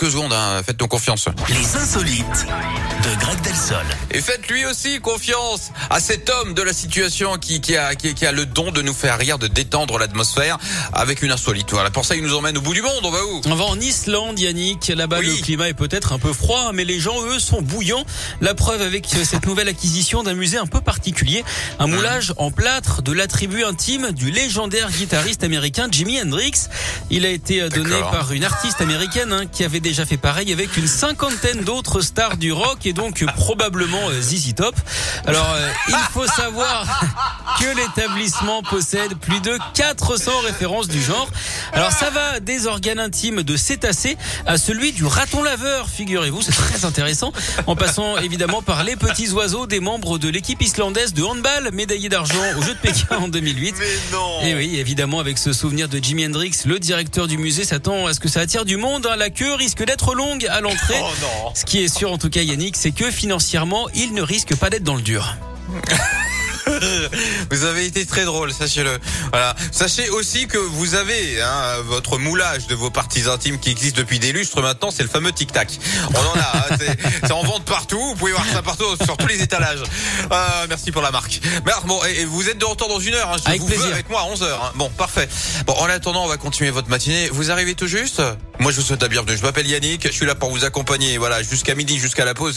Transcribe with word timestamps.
quelques 0.00 0.12
secondes. 0.12 0.32
Hein. 0.32 0.62
Faites-nous 0.64 0.88
confiance. 0.88 1.28
Les 1.48 1.76
insolites 1.76 2.46
de 3.04 3.19
Greg 3.30 3.42
Delsol. 3.42 3.84
Et 4.10 4.20
faites 4.20 4.48
lui 4.48 4.66
aussi 4.66 4.98
confiance 4.98 5.70
à 5.88 6.00
cet 6.00 6.28
homme 6.30 6.54
de 6.54 6.62
la 6.62 6.72
situation 6.72 7.36
qui, 7.36 7.60
qui, 7.60 7.76
a, 7.76 7.94
qui, 7.94 8.26
a 8.26 8.32
le 8.32 8.44
don 8.44 8.72
de 8.72 8.82
nous 8.82 8.92
faire 8.92 9.18
rire, 9.18 9.38
de 9.38 9.46
détendre 9.46 9.98
l'atmosphère 9.98 10.58
avec 10.92 11.22
une 11.22 11.30
insolite. 11.30 11.70
Voilà. 11.70 11.90
Pour 11.90 12.04
ça, 12.04 12.16
il 12.16 12.24
nous 12.24 12.34
emmène 12.34 12.58
au 12.58 12.60
bout 12.60 12.74
du 12.74 12.82
monde. 12.82 13.00
On 13.04 13.10
va 13.10 13.24
où? 13.24 13.40
On 13.46 13.54
va 13.54 13.64
en 13.64 13.78
Islande, 13.78 14.38
Yannick. 14.38 14.88
Là-bas, 14.88 15.20
le 15.20 15.32
climat 15.42 15.68
est 15.68 15.74
peut-être 15.74 16.12
un 16.12 16.18
peu 16.18 16.32
froid, 16.32 16.72
mais 16.74 16.84
les 16.84 16.98
gens, 16.98 17.22
eux, 17.24 17.38
sont 17.38 17.62
bouillants. 17.62 18.04
La 18.40 18.54
preuve 18.54 18.82
avec 18.82 19.06
cette 19.06 19.46
nouvelle 19.46 19.68
acquisition 19.68 20.24
d'un 20.24 20.34
musée 20.34 20.58
un 20.58 20.66
peu 20.66 20.80
particulier. 20.80 21.44
Un 21.78 21.86
Mmh. 21.86 21.94
moulage 21.94 22.34
en 22.36 22.50
plâtre 22.50 23.02
de 23.02 23.12
l'attribut 23.12 23.64
intime 23.64 24.12
du 24.12 24.30
légendaire 24.30 24.90
guitariste 24.90 25.44
américain 25.44 25.88
Jimi 25.90 26.20
Hendrix. 26.20 26.68
Il 27.10 27.26
a 27.26 27.30
été 27.30 27.68
donné 27.68 27.90
D'accord. 27.90 28.10
par 28.10 28.32
une 28.32 28.44
artiste 28.44 28.80
américaine 28.80 29.32
hein, 29.32 29.46
qui 29.46 29.64
avait 29.64 29.80
déjà 29.80 30.06
fait 30.06 30.16
pareil 30.16 30.52
avec 30.52 30.76
une 30.76 30.86
cinquantaine 30.86 31.62
d'autres 31.62 32.00
stars 32.00 32.36
du 32.36 32.52
rock 32.52 32.86
et 32.86 32.92
donc 32.92 33.19
probablement 33.26 34.08
euh, 34.10 34.20
ZZ 34.20 34.54
Top. 34.54 34.74
Alors, 35.26 35.48
euh, 35.54 35.70
il 35.88 35.94
faut 36.12 36.26
savoir 36.26 37.00
que 37.60 37.66
l'établissement 37.76 38.62
possède 38.62 39.14
plus 39.18 39.40
de 39.40 39.58
400 39.74 40.30
références 40.44 40.88
du 40.88 41.02
genre. 41.02 41.28
Alors 41.72 41.92
ça 41.92 42.10
va 42.10 42.40
des 42.40 42.66
organes 42.66 42.98
intimes 42.98 43.42
de 43.42 43.56
cétacés 43.56 44.16
à 44.46 44.58
celui 44.58 44.92
du 44.92 45.04
raton 45.04 45.42
laveur, 45.42 45.88
figurez-vous, 45.88 46.42
c'est 46.42 46.52
très 46.52 46.84
intéressant. 46.84 47.32
En 47.66 47.76
passant 47.76 48.18
évidemment 48.18 48.62
par 48.62 48.82
les 48.84 48.96
petits 48.96 49.30
oiseaux 49.30 49.66
des 49.66 49.80
membres 49.80 50.18
de 50.18 50.28
l'équipe 50.28 50.60
islandaise 50.60 51.14
de 51.14 51.22
handball, 51.22 51.70
médaillé 51.72 52.08
d'argent 52.08 52.40
aux 52.56 52.62
Jeux 52.62 52.74
de 52.74 52.78
Pékin 52.78 53.16
en 53.18 53.28
2008. 53.28 53.74
Mais 53.78 53.86
non 54.12 54.40
Et 54.42 54.54
oui, 54.54 54.76
évidemment, 54.78 55.20
avec 55.20 55.38
ce 55.38 55.52
souvenir 55.52 55.88
de 55.88 55.98
Jimi 55.98 56.26
Hendrix, 56.26 56.52
le 56.64 56.78
directeur 56.78 57.28
du 57.28 57.38
musée 57.38 57.64
s'attend 57.64 58.06
à 58.06 58.14
ce 58.14 58.20
que 58.20 58.28
ça 58.28 58.40
attire 58.40 58.64
du 58.64 58.76
monde. 58.76 59.06
hein. 59.06 59.16
La 59.16 59.30
queue 59.30 59.54
risque 59.54 59.84
d'être 59.84 60.14
longue 60.14 60.46
à 60.50 60.60
l'entrée. 60.60 61.00
Oh 61.02 61.08
non 61.20 61.52
Ce 61.54 61.64
qui 61.64 61.82
est 61.82 61.94
sûr, 61.94 62.12
en 62.12 62.18
tout 62.18 62.30
cas, 62.30 62.42
Yannick, 62.42 62.76
c'est 62.76 62.90
que 62.92 63.09
financièrement, 63.10 63.88
il 63.94 64.14
ne 64.14 64.22
risque 64.22 64.54
pas 64.56 64.70
d'être 64.70 64.84
dans 64.84 64.96
le 64.96 65.02
dur. 65.02 65.36
Vous 67.50 67.64
avez 67.64 67.84
été 67.86 68.06
très 68.06 68.24
drôle, 68.24 68.52
sachez-le. 68.52 68.98
Voilà. 69.30 69.54
Sachez 69.72 70.08
aussi 70.10 70.46
que 70.46 70.56
vous 70.56 70.94
avez 70.94 71.40
hein, 71.42 71.76
votre 71.84 72.16
moulage 72.18 72.66
de 72.68 72.74
vos 72.74 72.90
parties 72.90 73.28
intimes 73.28 73.58
qui 73.58 73.70
existe 73.70 73.96
depuis 73.96 74.18
des 74.18 74.32
lustres 74.32 74.62
maintenant, 74.62 74.90
c'est 74.90 75.02
le 75.02 75.08
fameux 75.08 75.32
tic-tac. 75.32 75.78
On 76.14 76.18
en 76.18 76.40
a, 76.40 76.56
hein, 76.70 76.76
c'est 77.22 77.32
en 77.32 77.42
vente 77.42 77.64
partout, 77.64 78.00
vous 78.00 78.14
pouvez 78.14 78.32
voir 78.32 78.46
ça 78.52 78.62
partout 78.62 78.84
sur 79.04 79.16
tous 79.16 79.26
les 79.26 79.42
étalages. 79.42 79.82
Euh, 80.30 80.66
merci 80.68 80.92
pour 80.92 81.02
la 81.02 81.10
marque. 81.10 81.40
Mais 81.66 81.72
bon, 81.86 82.00
et, 82.08 82.20
et 82.20 82.24
vous 82.24 82.48
êtes 82.48 82.58
de 82.58 82.64
retour 82.64 82.88
dans 82.88 83.00
une 83.00 83.14
heure, 83.14 83.30
hein, 83.32 83.36
je 83.42 83.48
Avec 83.48 83.60
vous 83.60 83.66
plaisir. 83.66 83.86
veux 83.86 83.92
avec 83.92 84.08
moi 84.08 84.20
à 84.20 84.24
11 84.26 84.42
heures. 84.44 84.64
hein. 84.64 84.72
Bon, 84.76 84.88
parfait. 84.90 85.28
Bon, 85.66 85.74
en 85.74 85.86
attendant, 85.86 86.24
on 86.24 86.28
va 86.28 86.36
continuer 86.36 86.70
votre 86.70 86.88
matinée. 86.88 87.28
Vous 87.32 87.50
arrivez 87.50 87.74
tout 87.74 87.88
juste? 87.88 88.22
Moi, 88.58 88.70
je 88.72 88.76
vous 88.76 88.82
souhaite 88.86 89.02
la 89.02 89.08
bienvenue. 89.08 89.36
Je 89.36 89.42
m'appelle 89.42 89.66
Yannick, 89.66 90.06
je 90.06 90.12
suis 90.12 90.26
là 90.26 90.34
pour 90.34 90.50
vous 90.50 90.64
accompagner, 90.64 91.18
voilà, 91.18 91.42
jusqu'à 91.42 91.74
midi, 91.74 91.98
jusqu'à 91.98 92.24
la 92.24 92.34
pause. 92.34 92.48